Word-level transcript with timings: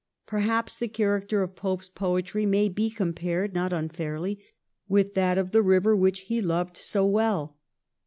Perhaps 0.25 0.79
the 0.79 0.87
character 0.87 1.43
of 1.43 1.55
Pope's 1.55 1.87
poetry 1.87 2.43
may 2.43 2.69
be 2.69 2.89
compared 2.89 3.53
not 3.53 3.71
unfairly 3.71 4.39
with 4.89 5.13
that 5.13 5.37
of 5.37 5.51
the 5.51 5.61
river 5.61 5.95
which 5.95 6.21
he 6.21 6.41
loved 6.41 6.75
so 6.75 7.05
well. 7.05 7.55